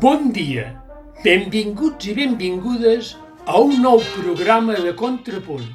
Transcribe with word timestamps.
Bon 0.00 0.30
dia, 0.32 0.80
benvinguts 1.20 2.06
i 2.08 2.14
benvingudes 2.16 3.12
a 3.44 3.60
un 3.60 3.84
nou 3.84 4.00
programa 4.14 4.72
de 4.80 4.96
Contrapunt. 4.96 5.68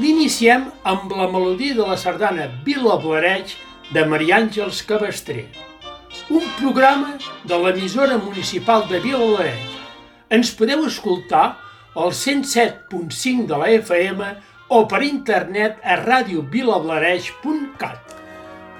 L'iniciem 0.00 0.72
amb 0.88 1.12
la 1.12 1.28
melodia 1.28 1.76
de 1.76 1.84
la 1.90 1.98
sardana 2.00 2.48
Vila 2.64 2.96
Blareig 3.02 3.52
de 3.92 4.06
Maria 4.08 4.38
Àngels 4.38 4.80
Cabastrer. 4.88 5.44
Un 6.32 6.40
programa 6.56 7.20
de 7.44 7.52
l'emissora 7.66 8.16
municipal 8.16 8.88
de 8.88 8.96
Vila 9.04 9.20
Blareig. 9.20 9.68
Ens 10.32 10.48
podeu 10.56 10.88
escoltar 10.88 11.60
al 11.92 12.16
107.5 12.16 13.44
de 13.52 13.60
la 13.60 13.68
FM 13.76 14.24
o 14.72 14.88
per 14.88 15.04
internet 15.04 15.84
a 15.84 16.00
radiovilablareig.cat. 16.00 18.00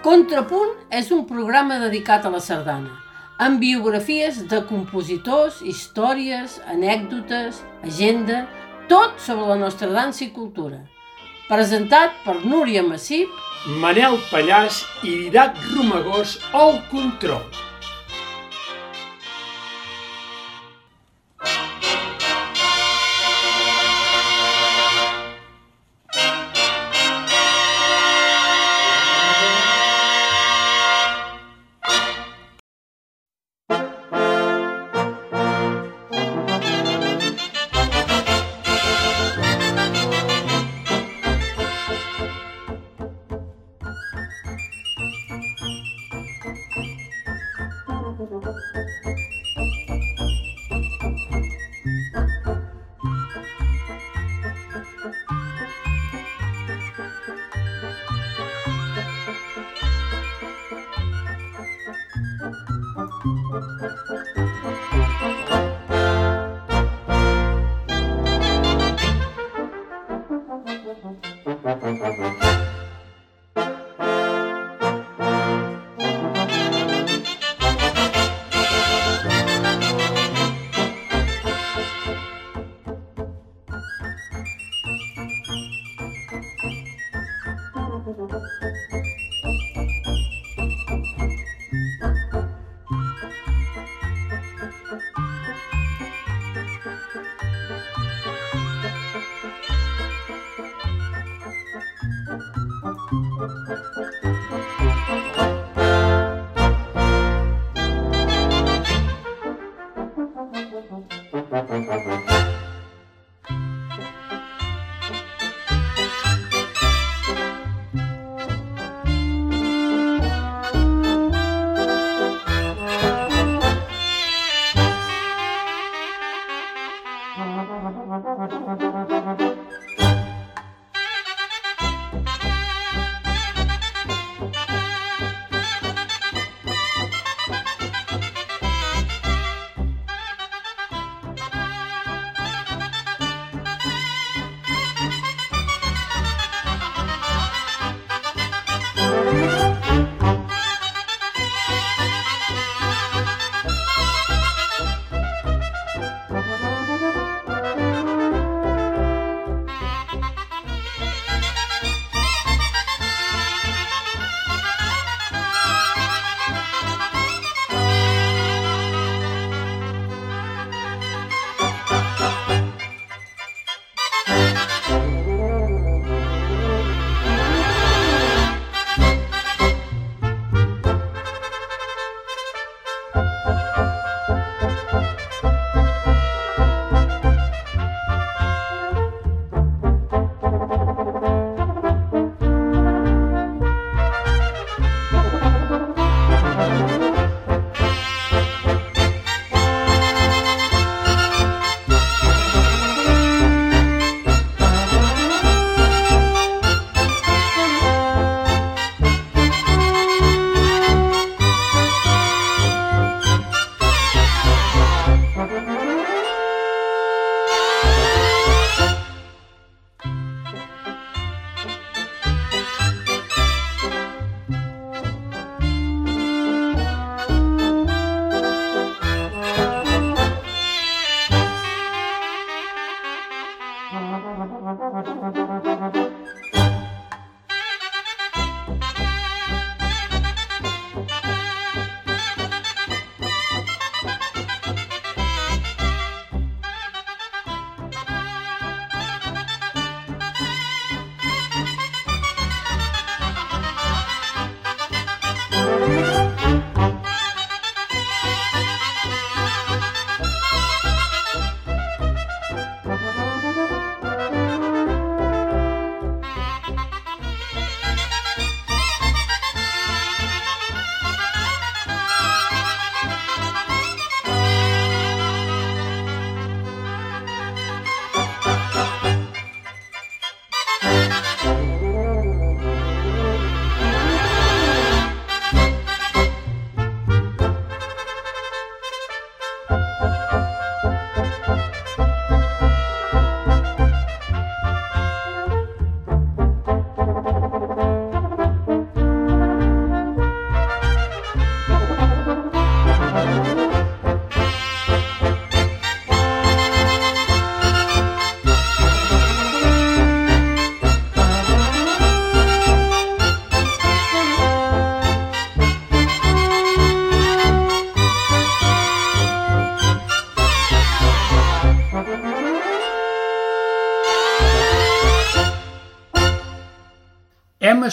Contrapunt 0.00 0.88
és 0.88 1.12
un 1.12 1.28
programa 1.28 1.76
dedicat 1.84 2.24
a 2.24 2.32
la 2.32 2.40
sardana, 2.40 3.03
amb 3.38 3.58
biografies 3.58 4.44
de 4.48 4.60
compositors, 4.68 5.60
històries, 5.62 6.60
anècdotes, 6.70 7.62
agenda, 7.82 8.44
tot 8.88 9.18
sobre 9.18 9.48
la 9.50 9.58
nostra 9.58 9.90
dansa 9.90 10.24
i 10.26 10.30
cultura. 10.34 10.84
Presentat 11.48 12.14
per 12.24 12.38
Núria 12.44 12.84
Massip, 12.86 13.30
Manel 13.80 14.18
Pallàs 14.30 14.82
i 15.02 15.16
Didac 15.24 15.58
Romagós 15.74 16.38
al 16.52 16.78
control. 16.92 17.44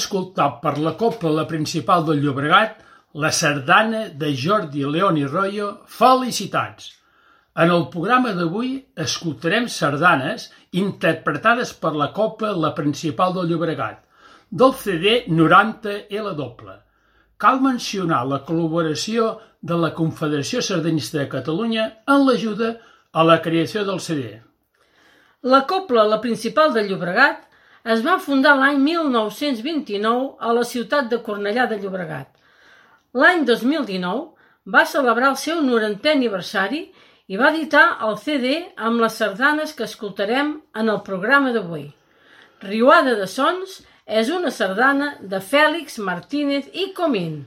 Hem 0.01 0.07
escoltat 0.07 0.61
per 0.61 0.79
la 0.79 0.95
Copla 0.97 1.29
la 1.29 1.45
Principal 1.45 2.03
del 2.05 2.21
Llobregat 2.23 2.79
la 3.13 3.29
sardana 3.31 4.09
de 4.09 4.33
Jordi 4.33 4.83
León 4.83 5.17
i 5.17 5.25
Royo 5.25 5.83
Felicitats. 5.85 6.93
En 7.55 7.69
el 7.69 7.85
programa 7.93 8.31
d'avui 8.33 8.79
escoltarem 8.95 9.67
sardanes 9.67 10.49
interpretades 10.71 11.73
per 11.73 11.93
la 11.93 12.11
Copla 12.13 12.51
La 12.55 12.73
Principal 12.73 13.33
del 13.35 13.51
Llobregat, 13.51 13.99
del 14.49 14.73
CD 14.73 15.27
90 15.27 16.07
L. 16.09 16.33
Cal 17.37 17.61
mencionar 17.61 18.25
la 18.25 18.41
col·laboració 18.47 19.37
de 19.61 19.77
la 19.77 19.93
Confederació 19.93 20.61
Sardanista 20.61 21.19
de 21.19 21.27
Catalunya 21.29 21.85
en 22.07 22.25
l'ajuda 22.25 22.79
a 23.11 23.23
la 23.23 23.41
creació 23.41 23.85
del 23.85 23.99
CD. 23.99 24.41
La 25.43 25.65
Copla 25.67 26.07
La 26.07 26.21
Principal 26.21 26.73
de 26.73 26.87
Llobregat 26.87 27.50
es 27.83 28.03
va 28.05 28.19
fundar 28.21 28.55
l'any 28.57 28.77
1929 28.83 30.35
a 30.39 30.53
la 30.53 30.63
ciutat 30.63 31.09
de 31.09 31.21
Cornellà 31.25 31.67
de 31.69 31.79
Llobregat. 31.81 32.27
L'any 33.13 33.45
2019 33.45 34.73
va 34.75 34.85
celebrar 34.85 35.31
el 35.31 35.39
seu 35.41 35.61
90è 35.65 36.13
aniversari 36.13 36.83
i 37.27 37.37
va 37.39 37.49
editar 37.49 37.85
el 38.07 38.17
CD 38.21 38.53
amb 38.75 39.01
les 39.01 39.17
sardanes 39.17 39.73
que 39.73 39.87
escoltarem 39.87 40.59
en 40.75 40.89
el 40.93 41.01
programa 41.07 41.53
d'avui. 41.55 41.87
Riuada 42.61 43.15
de 43.17 43.27
Sons 43.27 43.79
és 44.05 44.29
una 44.29 44.51
sardana 44.51 45.15
de 45.21 45.41
Fèlix 45.41 45.97
Martínez 45.97 46.69
i 46.73 46.91
Comín. 46.93 47.41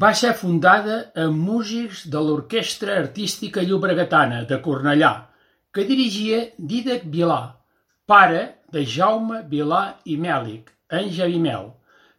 Va 0.00 0.10
ser 0.18 0.34
fundada 0.36 0.96
amb 1.22 1.38
músics 1.48 2.04
de 2.12 2.20
l'Orquestra 2.24 2.96
Artística 3.00 3.62
Llobregatana 3.64 4.42
de 4.50 4.58
Cornellà, 4.66 5.12
que 5.74 5.86
dirigia 5.88 6.42
Dídac 6.72 7.06
Vilà, 7.14 7.38
pare 8.06 8.42
de 8.74 8.84
Jaume 8.84 9.40
Vilà 9.50 9.82
i 10.04 10.18
Mèlic, 10.20 10.70
en 11.00 11.10
Javimel, 11.16 11.72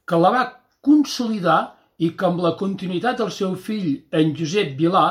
que 0.06 0.20
la 0.24 0.34
va 0.36 0.44
consolidar 0.90 1.60
i 2.00 2.12
que 2.18 2.28
amb 2.28 2.44
la 2.44 2.56
continuïtat 2.60 3.22
del 3.22 3.32
seu 3.38 3.56
fill 3.70 3.90
en 4.12 4.36
Josep 4.36 4.76
Vilà 4.82 5.08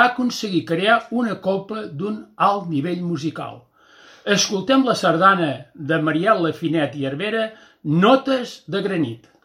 va 0.00 0.10
aconseguir 0.12 0.64
crear 0.72 1.02
una 1.10 1.36
copla 1.42 1.86
d'un 2.00 2.20
alt 2.48 2.68
nivell 2.72 3.02
musical. 3.02 3.64
Escoltem 4.38 4.88
la 4.88 4.96
sardana 4.98 5.52
de 5.74 6.02
Mariel 6.02 6.46
Lafinet 6.48 6.96
i 6.96 7.06
Herbera, 7.10 7.50
Notes 8.06 8.62
de 8.66 8.80
granit. 8.82 9.35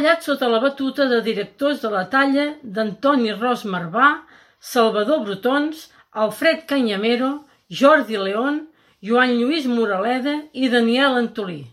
Treballat 0.00 0.24
sota 0.24 0.48
la 0.48 0.60
batuta 0.60 1.04
de 1.08 1.20
directors 1.20 1.82
de 1.82 1.88
la 1.92 2.06
talla 2.08 2.54
d'Antoni 2.62 3.32
Ros 3.32 3.64
Marvà, 3.68 4.22
Salvador 4.58 5.26
Brotons, 5.26 5.90
Alfred 6.12 6.64
Canyamero 6.66 7.44
Jordi 7.68 8.16
León, 8.16 8.68
Joan 9.02 9.36
Lluís 9.36 9.66
Moraleda 9.66 10.38
i 10.52 10.70
Daniel 10.72 11.18
Antolí. 11.20 11.66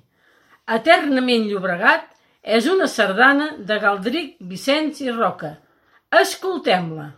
Eternament 0.68 1.48
Llobregat 1.48 2.10
és 2.44 2.68
una 2.68 2.88
sardana 2.88 3.54
de 3.60 3.80
Galdric, 3.80 4.36
Vicenç 4.42 5.00
i 5.08 5.12
Roca. 5.12 5.56
Escoltem-la. 6.12 7.14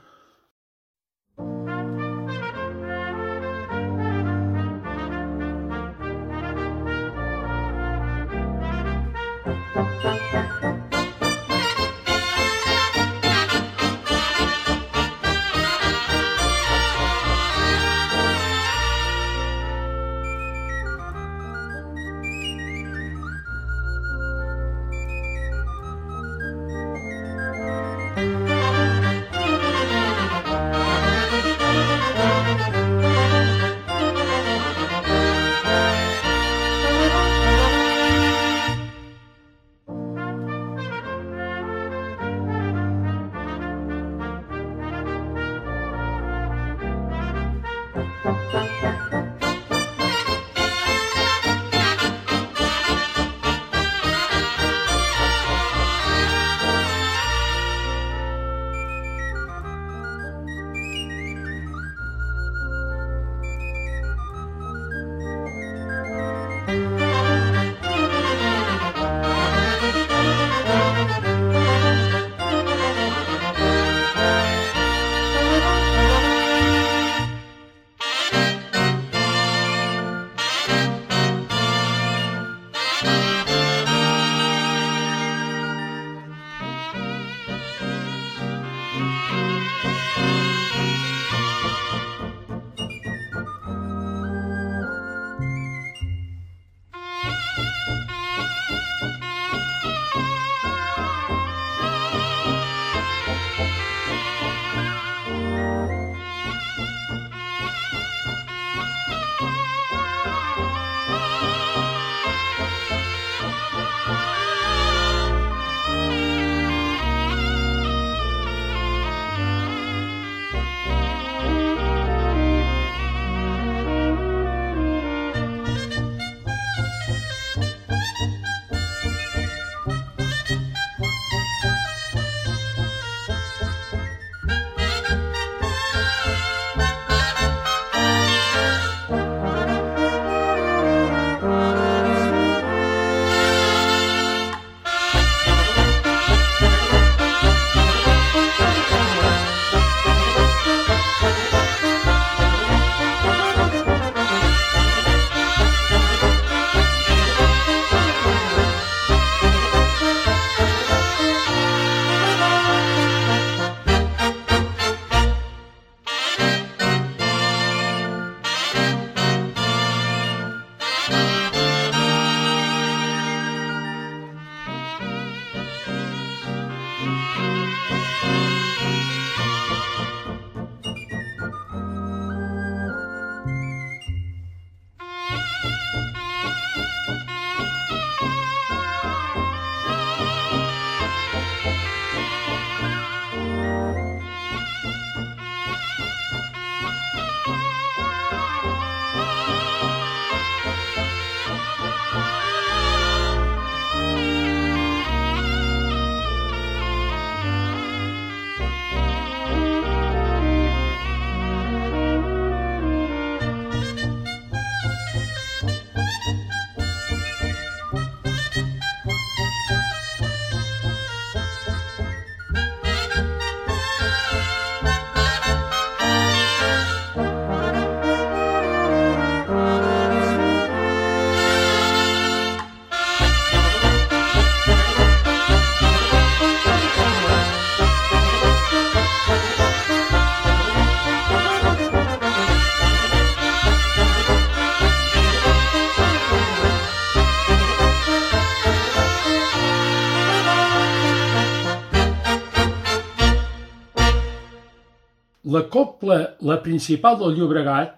La 255.50 255.64
copla 255.74 256.16
La 256.46 256.60
Principal 256.62 257.16
del 257.18 257.38
Llobregat 257.38 257.96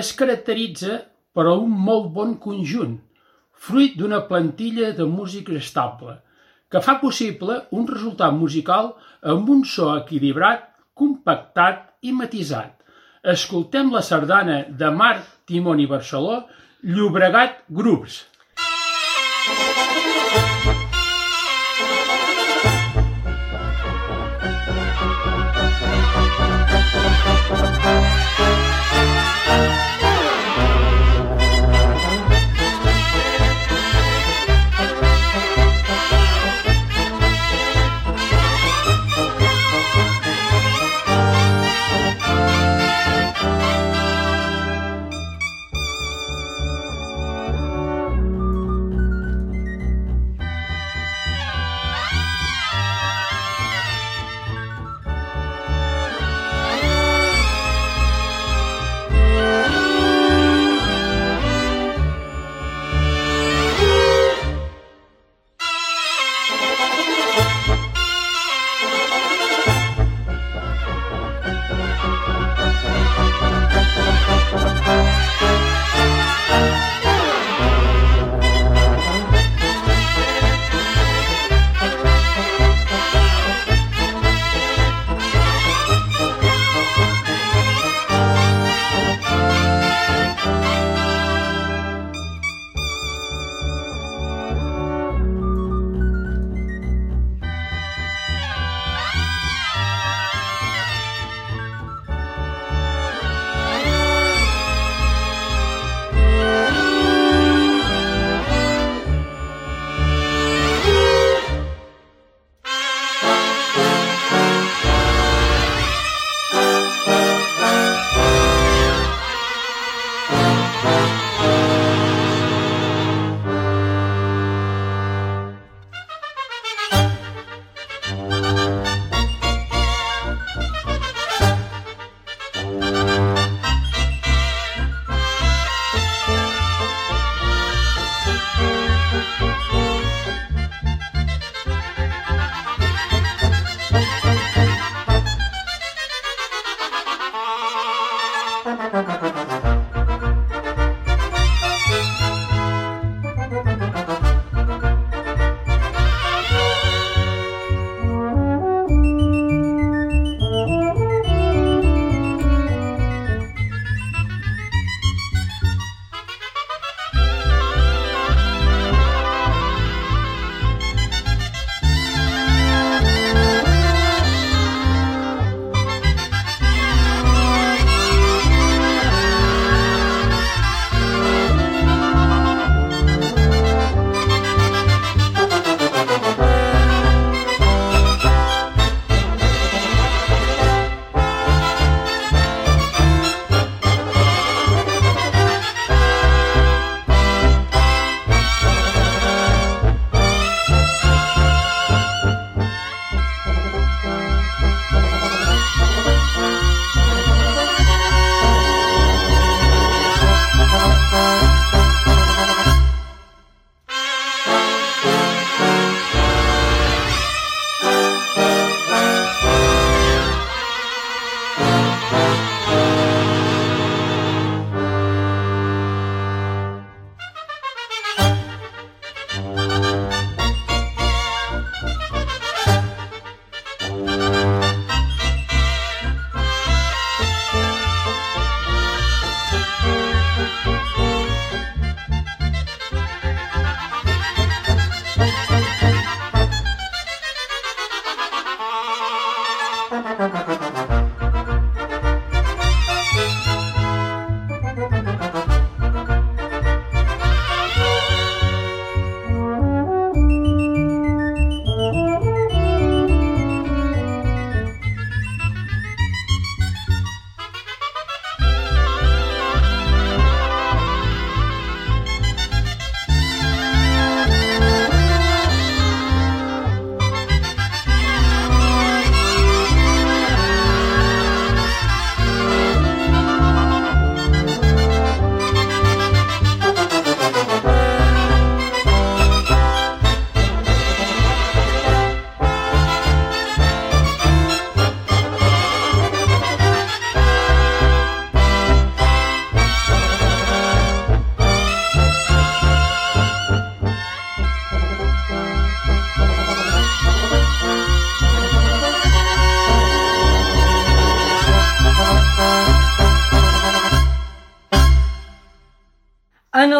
es 0.00 0.12
caracteritza 0.16 0.94
per 1.36 1.44
un 1.50 1.72
molt 1.88 2.06
bon 2.14 2.30
conjunt, 2.40 2.94
fruit 3.66 3.98
d'una 3.98 4.22
plantilla 4.30 4.92
de 4.96 5.04
músics 5.10 5.58
estable, 5.58 6.14
que 6.70 6.80
fa 6.86 6.94
possible 7.02 7.58
un 7.76 7.84
resultat 7.90 8.32
musical 8.38 8.94
amb 9.34 9.52
un 9.52 9.66
so 9.68 9.90
equilibrat, 9.98 10.64
compactat 10.96 11.90
i 12.08 12.14
matisat. 12.22 12.72
Escoltem 13.34 13.92
la 13.92 14.04
sardana 14.08 14.62
de 14.84 14.92
Marc 15.02 15.28
Timoni 15.50 15.90
Barceló, 15.90 16.44
Llobregat 16.80 17.66
Grups. 17.68 18.22
En 27.50 27.60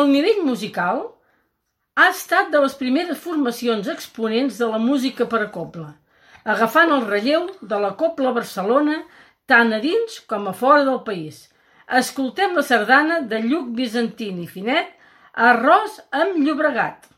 el 0.04 0.12
nivell 0.12 0.42
musical, 0.44 1.02
ha 1.96 2.08
estat 2.10 2.50
de 2.52 2.60
les 2.62 2.74
primeres 2.76 3.20
formacions 3.22 3.88
exponents 3.92 4.58
de 4.60 4.68
la 4.70 4.80
música 4.82 5.26
per 5.30 5.40
a 5.44 5.50
copla, 5.54 5.94
agafant 6.44 6.92
el 6.92 7.06
relleu 7.08 7.46
de 7.62 7.78
la 7.80 7.94
Copla 8.00 8.34
Barcelona 8.36 8.98
tant 9.50 9.72
a 9.72 9.80
dins 9.80 10.18
com 10.30 10.48
a 10.50 10.54
fora 10.56 10.84
del 10.88 11.00
país. 11.06 11.44
Escoltem 12.00 12.56
la 12.58 12.64
sardana 12.66 13.20
de 13.30 13.40
Lluc 13.44 13.72
Vicentín 13.78 14.42
i 14.42 14.48
Finet, 14.50 14.90
Arròs 15.34 16.00
amb 16.22 16.38
Llobregat. 16.42 17.13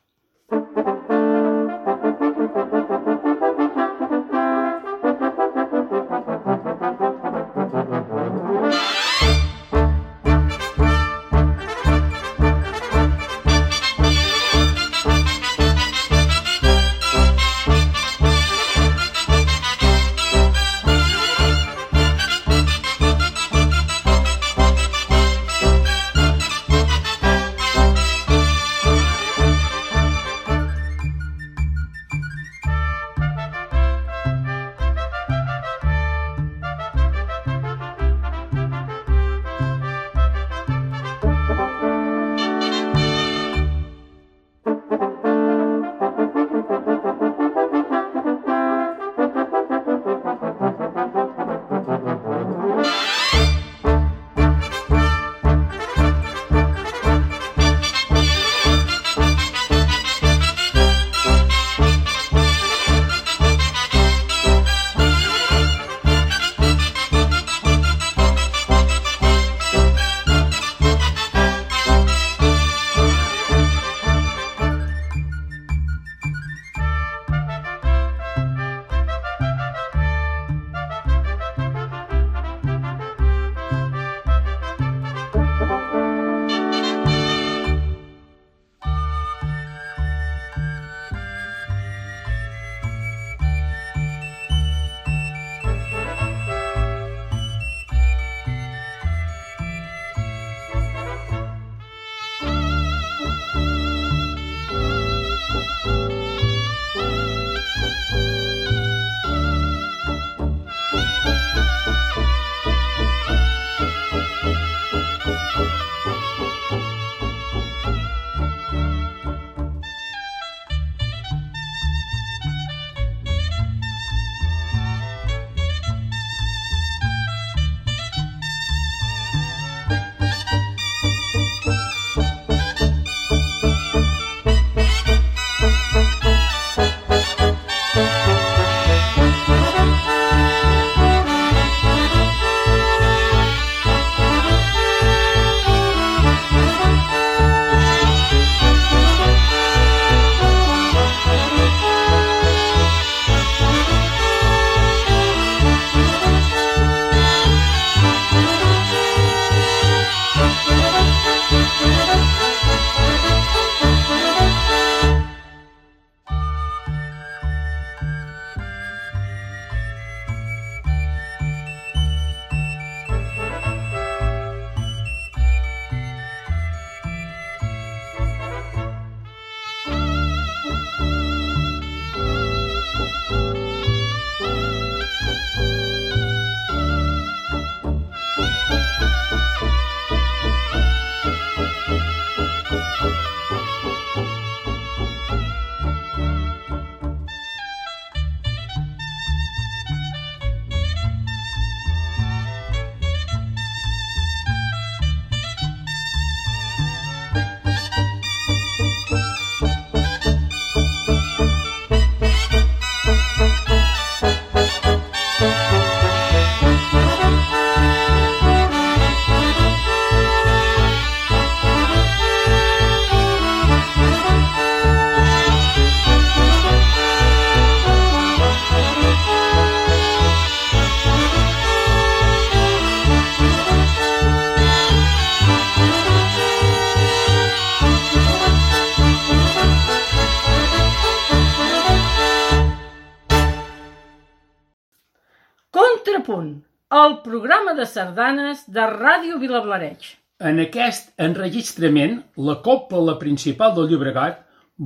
Programa 247.25 247.75
de 247.79 247.87
sardanes 247.89 248.65
de 248.77 248.85
Ràdio 248.93 249.39
Vilablareig. 249.43 250.15
En 250.51 250.61
aquest 250.61 251.13
enregistrament, 251.27 252.19
la 252.49 252.59
Copla 252.65 253.15
Principal 253.21 253.73
del 253.77 253.89
Llobregat 253.93 254.43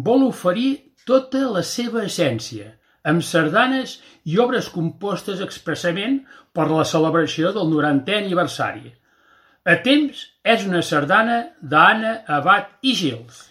vol 0.08 0.26
oferir 0.28 0.70
tota 1.08 1.42
la 1.56 1.64
seva 1.66 2.04
essència, 2.06 2.68
amb 3.10 3.24
sardanes 3.26 3.96
i 4.30 4.38
obres 4.44 4.68
compostes 4.70 5.42
expressament 5.42 6.20
per 6.54 6.68
la 6.70 6.86
celebració 6.86 7.50
del 7.56 7.72
90è 7.72 8.20
aniversari. 8.20 8.92
A 9.66 9.76
temps 9.84 10.22
és 10.54 10.66
una 10.68 10.82
sardana 10.86 11.40
d'Anna 11.60 12.20
Abad 12.38 12.70
i 12.82 12.94
Gils. 12.96 13.49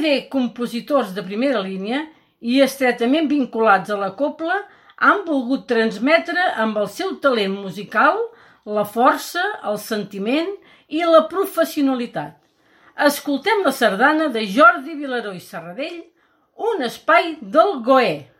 CD 0.00 0.28
Compositors 0.32 1.10
de 1.12 1.20
primera 1.20 1.60
línia 1.60 2.06
i 2.40 2.62
estretament 2.64 3.26
vinculats 3.28 3.92
a 3.92 3.98
la 4.00 4.14
copla 4.16 4.54
han 4.96 5.18
volgut 5.26 5.66
transmetre 5.68 6.40
amb 6.62 6.78
el 6.80 6.88
seu 6.88 7.10
talent 7.20 7.52
musical 7.52 8.16
la 8.64 8.86
força, 8.88 9.42
el 9.68 9.76
sentiment 9.76 10.48
i 10.88 11.04
la 11.04 11.26
professionalitat. 11.28 12.32
Escoltem 13.10 13.60
la 13.66 13.74
sardana 13.76 14.30
de 14.32 14.46
Jordi 14.48 14.96
Vilaró 14.96 15.34
i 15.36 15.42
Serradell, 15.44 16.00
un 16.56 16.80
espai 16.88 17.34
del 17.40 17.76
Goer. 17.84 18.30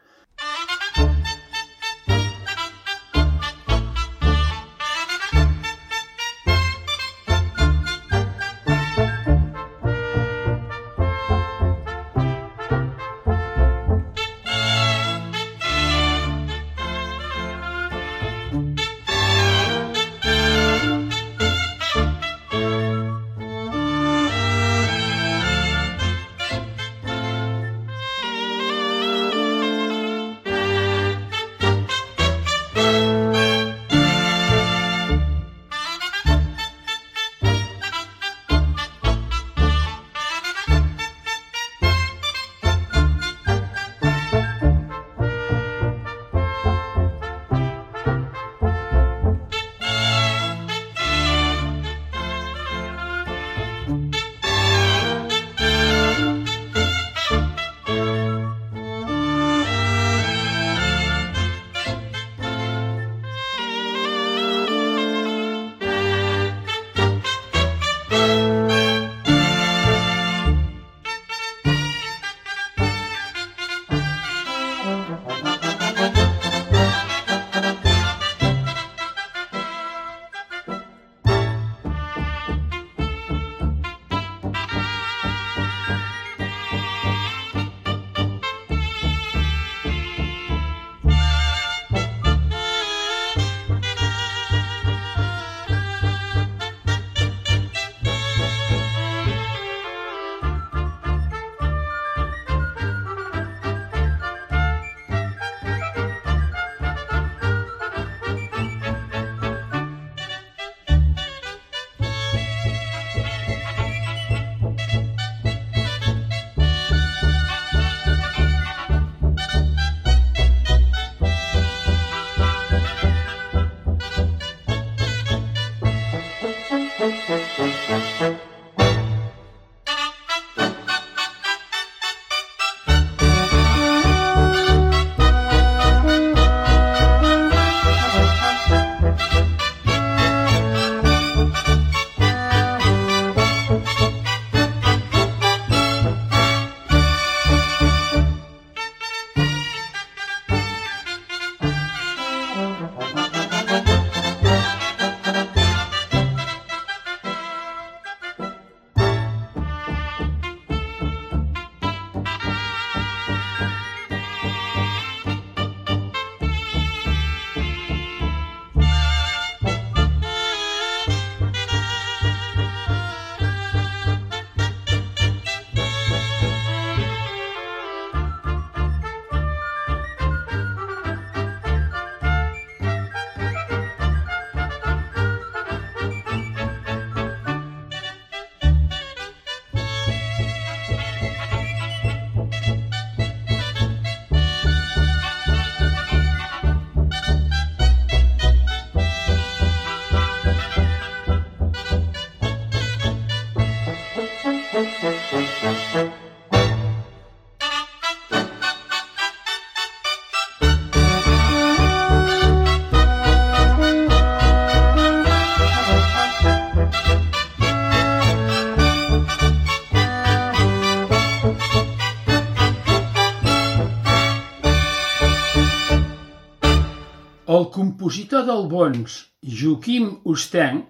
El 227.60 227.66
compositor 227.74 228.44
d'Albons, 228.46 229.14
Joaquim 229.60 230.04
Ostenc, 230.32 230.84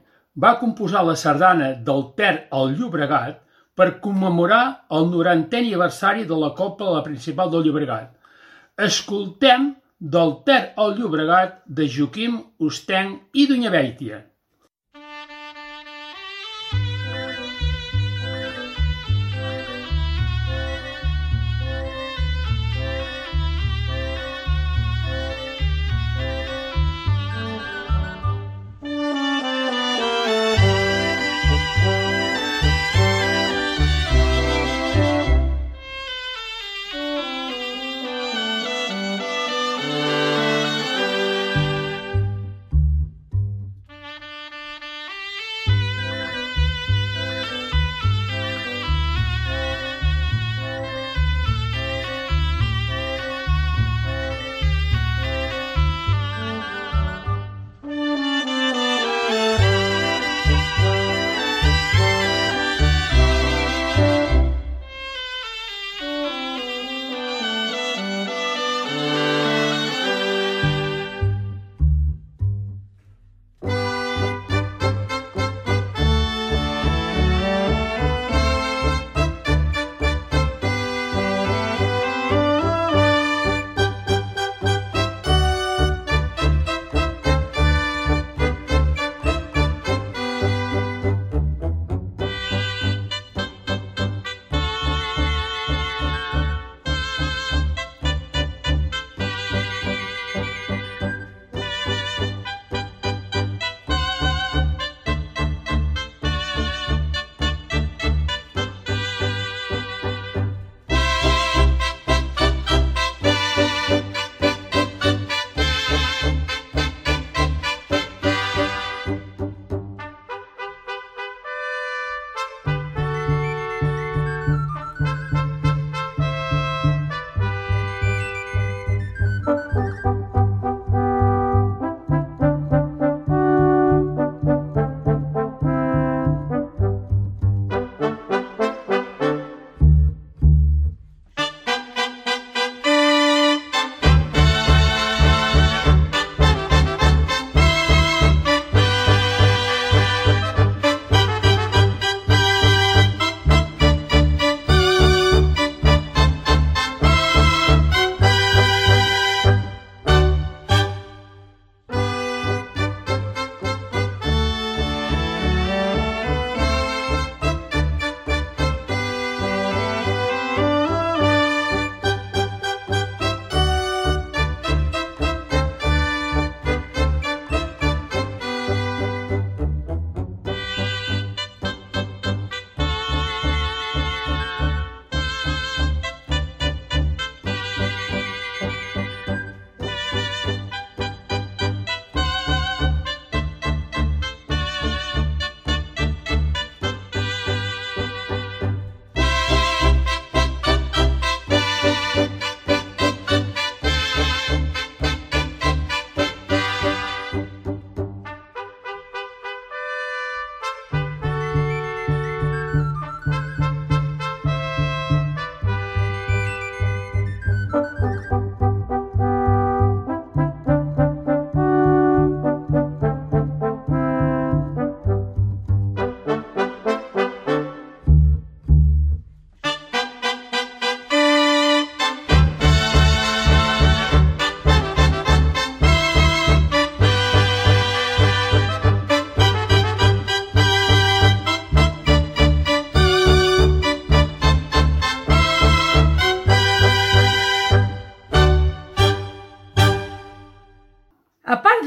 va 0.45 0.59
composar 0.61 1.01
la 1.07 1.17
sardana 1.19 1.71
del 1.89 2.05
Ter 2.21 2.35
al 2.59 2.77
Llobregat 2.77 3.41
per 3.81 3.89
commemorar 4.05 4.63
el 4.99 5.09
norantè 5.11 5.65
aniversari 5.65 6.29
de 6.31 6.39
la 6.43 6.53
Copa 6.61 6.93
la 6.95 7.03
Principal 7.07 7.51
del 7.51 7.67
Llobregat. 7.67 8.13
Escoltem 8.87 9.71
del 10.17 10.37
Ter 10.47 10.61
al 10.85 10.95
Llobregat 11.01 11.59
de 11.81 11.89
Joaquim 11.97 12.39
Ostenc 12.69 13.41
i 13.43 13.49
Bèitia. 13.75 14.21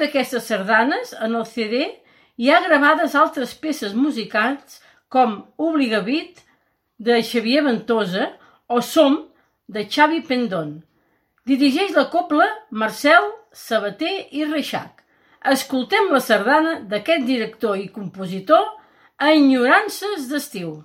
D'aquestes 0.04 0.46
sardanes, 0.52 1.16
en 1.24 1.38
el 1.40 1.46
CD, 1.50 1.84
hi 2.38 2.50
ha 2.52 2.62
gravades 2.68 3.16
altres 3.16 3.54
peces 3.56 3.96
musicals 3.96 4.82
com 5.14 5.44
Obligavit, 5.58 6.42
de 7.00 7.20
Xavier 7.26 7.64
Ventosa, 7.66 8.32
o 8.68 8.82
Som, 8.82 9.18
de 9.68 9.86
Xavi 9.90 10.22
Pendón. 10.28 10.82
Dirigeix 11.46 11.92
la 11.96 12.08
copla 12.10 12.48
Marcel 12.72 13.26
Sabater 13.52 14.30
i 14.32 14.46
Reixac. 14.48 15.04
Escoltem 15.52 16.08
la 16.14 16.22
sardana 16.24 16.78
d'aquest 16.88 17.26
director 17.28 17.76
i 17.78 17.90
compositor 17.92 18.64
a 19.20 19.34
Enyorances 19.36 20.30
d'estiu. 20.32 20.78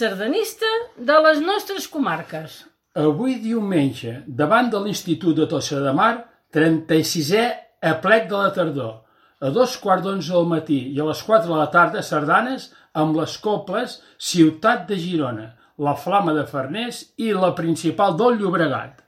Sardanista 0.00 0.68
de 0.96 1.16
les 1.26 1.40
nostres 1.44 1.86
comarques. 1.92 2.52
Avui 2.96 3.34
diumenge, 3.42 4.22
davant 4.26 4.70
de 4.72 4.78
l'Institut 4.80 5.36
de 5.36 5.44
Tossa 5.50 5.80
de 5.84 5.92
Mar, 5.92 6.14
36è 6.56 7.42
aplec 7.90 8.30
de 8.30 8.38
la 8.38 8.52
tardor. 8.56 8.94
A 9.44 9.50
dos 9.52 9.76
quarts 9.82 10.04
d'onze 10.06 10.32
del 10.32 10.48
matí 10.48 10.78
i 10.94 11.00
a 11.00 11.08
les 11.10 11.20
quatre 11.26 11.50
de 11.50 11.58
la 11.58 11.68
tarda, 11.74 12.04
sardanes 12.04 12.70
amb 13.02 13.18
les 13.20 13.36
coples 13.44 13.98
Ciutat 14.30 14.88
de 14.88 14.96
Girona, 15.00 15.46
la 15.84 15.94
Flama 16.00 16.32
de 16.36 16.46
Farners 16.48 17.02
i 17.20 17.30
la 17.36 17.52
principal 17.60 18.16
del 18.16 18.40
Llobregat. 18.40 19.04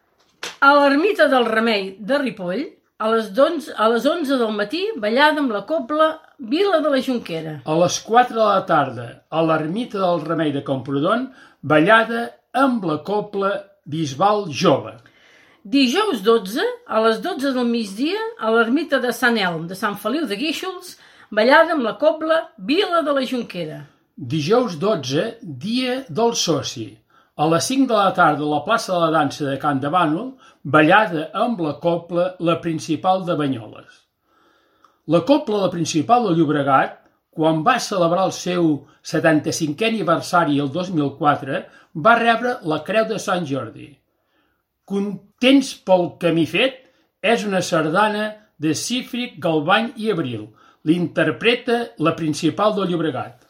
A 0.60 0.74
l'ermita 0.76 1.30
del 1.32 1.48
Remei 1.48 1.94
de 2.00 2.20
Ripoll, 2.20 2.66
a 3.02 3.10
les, 3.10 3.30
11, 3.34 3.74
a 3.74 3.88
les 3.90 4.04
11 4.06 4.36
del 4.38 4.52
matí, 4.54 4.82
ballada 5.02 5.42
amb 5.42 5.50
la 5.50 5.64
copla 5.66 6.12
Vila 6.38 6.78
de 6.84 6.90
la 6.92 7.00
Junquera. 7.02 7.54
A 7.66 7.74
les 7.80 7.98
4 8.06 8.36
de 8.36 8.44
la 8.44 8.62
tarda, 8.68 9.06
a 9.28 9.42
l'ermita 9.42 9.98
del 9.98 10.22
Remei 10.22 10.52
de 10.54 10.62
Camprodon, 10.62 11.26
ballada 11.62 12.28
amb 12.54 12.86
la 12.86 13.00
copla 13.02 13.50
Bisbal 13.90 14.46
Jove. 14.60 14.94
Dijous 15.64 16.22
12, 16.22 16.62
a 16.86 17.02
les 17.08 17.18
12 17.24 17.52
del 17.56 17.66
migdia, 17.66 18.22
a 18.38 18.54
l'ermita 18.54 19.02
de 19.02 19.10
Sant 19.14 19.38
Elm 19.38 19.66
de 19.70 19.78
Sant 19.78 19.98
Feliu 19.98 20.28
de 20.30 20.38
Guíxols, 20.38 20.94
ballada 21.30 21.74
amb 21.74 21.82
la 21.86 21.96
cobla 21.98 22.38
Vila 22.58 23.02
de 23.02 23.18
la 23.18 23.26
Junquera. 23.26 23.82
Dijous 24.14 24.78
12, 24.78 25.28
dia 25.42 26.04
del 26.08 26.36
soci. 26.38 26.92
A 27.34 27.46
les 27.50 27.66
5 27.66 27.88
de 27.90 27.98
la 27.98 28.14
tarda 28.14 28.44
a 28.44 28.54
la 28.54 28.62
plaça 28.62 28.92
de 28.92 28.98
la 29.00 29.10
dansa 29.10 29.46
de 29.48 29.58
Can 29.58 29.80
de 29.82 29.90
Bànol, 29.90 30.34
ballada 30.62 31.28
amb 31.34 31.60
la 31.60 31.74
copla 31.82 32.36
La 32.38 32.60
Principal 32.60 33.24
de 33.26 33.34
Banyoles. 33.34 34.02
La 35.06 35.22
copla 35.26 35.64
La 35.64 35.70
Principal 35.70 36.28
de 36.28 36.36
Llobregat, 36.38 37.00
quan 37.34 37.62
va 37.66 37.80
celebrar 37.80 38.28
el 38.28 38.34
seu 38.36 38.68
75è 39.02 39.88
aniversari 39.88 40.60
el 40.62 40.70
2004, 40.70 41.62
va 42.06 42.14
rebre 42.18 42.56
la 42.62 42.82
Creu 42.86 43.08
de 43.08 43.18
Sant 43.18 43.46
Jordi. 43.48 43.88
Contents 44.86 45.74
pel 45.86 46.12
camí 46.22 46.46
fet 46.46 46.78
és 47.22 47.46
una 47.46 47.62
sardana 47.62 48.28
de 48.58 48.74
Cífric, 48.74 49.38
Galbany 49.42 49.92
i 49.96 50.10
Abril. 50.12 50.50
L'interpreta 50.86 51.94
la 51.98 52.14
principal 52.18 52.74
del 52.76 52.90
Llobregat. 52.90 53.41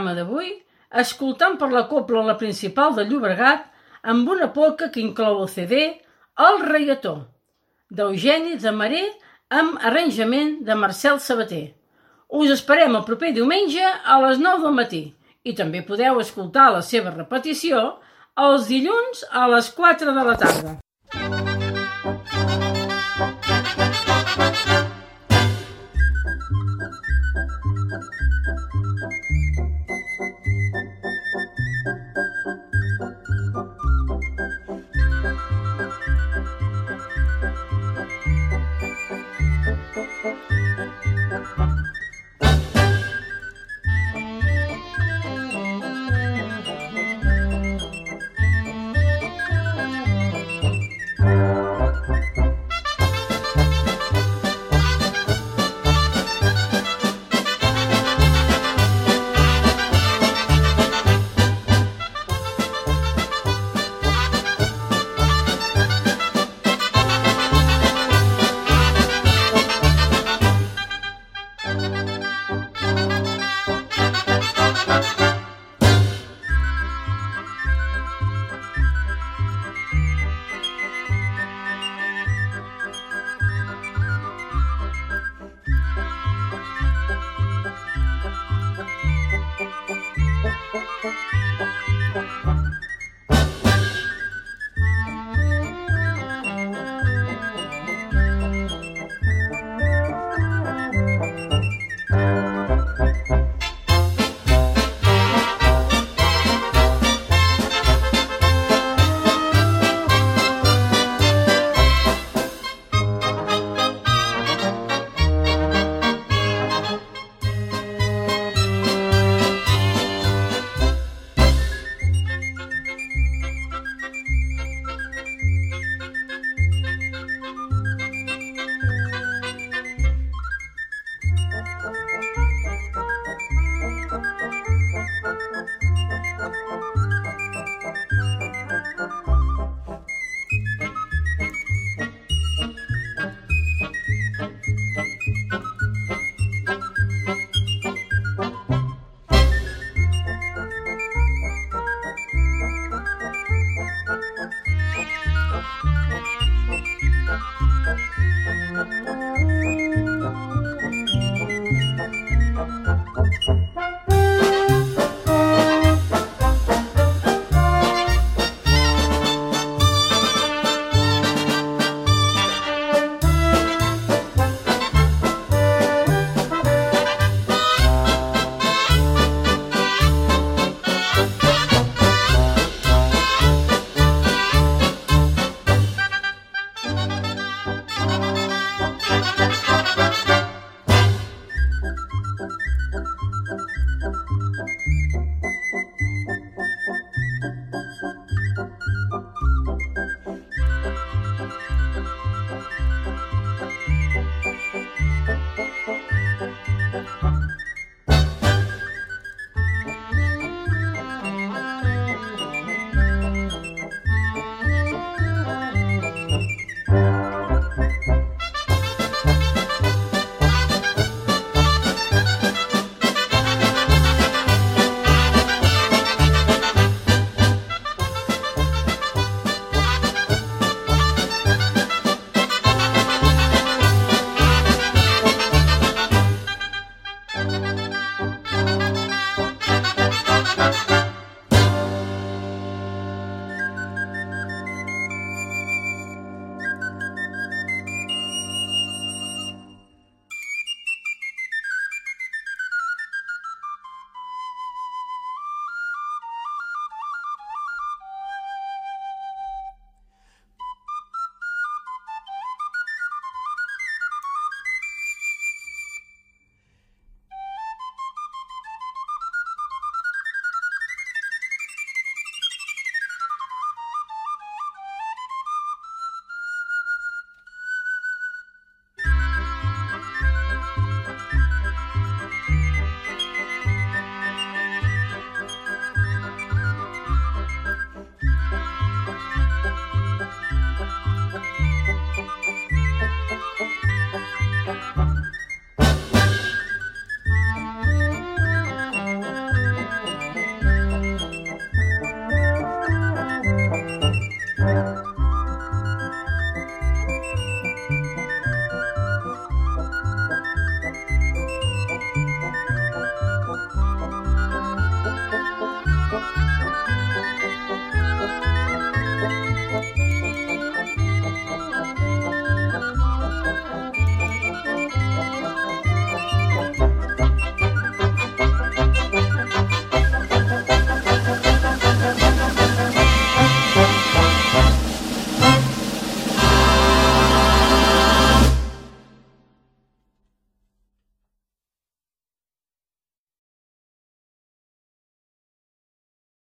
Programa 0.00 0.16
d'avui 0.16 0.50
escoltant 1.00 1.58
per 1.60 1.68
la 1.70 1.84
copla 1.88 2.22
la 2.24 2.36
principal 2.40 2.94
de 2.96 3.04
Llobregat 3.04 3.66
amb 4.02 4.28
una 4.32 4.48
polca 4.54 4.88
que 4.88 5.02
inclou 5.02 5.42
el 5.42 5.48
CD 5.52 6.00
El 6.40 6.60
Reietó, 6.64 7.28
d'Eugeni 7.90 8.56
de 8.56 8.72
Maré 8.72 9.02
amb 9.50 9.76
arranjament 9.84 10.62
de 10.64 10.74
Marcel 10.74 11.20
Sabater. 11.20 11.74
Us 12.32 12.50
esperem 12.56 12.96
el 12.96 13.04
proper 13.04 13.34
diumenge 13.36 13.84
a 13.84 14.20
les 14.24 14.40
9 14.40 14.64
del 14.64 14.78
matí 14.80 15.02
i 15.44 15.54
també 15.54 15.84
podeu 15.84 16.20
escoltar 16.20 16.70
la 16.72 16.80
seva 16.80 17.12
repetició 17.12 17.98
els 18.40 18.70
dilluns 18.72 19.26
a 19.30 19.48
les 19.52 19.68
4 19.76 20.16
de 20.16 20.24
la 20.24 20.38
tarda. 20.40 20.78